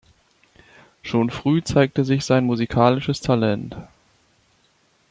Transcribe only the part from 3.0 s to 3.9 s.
Talent.